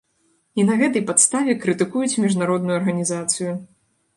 [0.61, 3.51] І на гэтай падставе крытыкуюць міжнародную арганізацыю!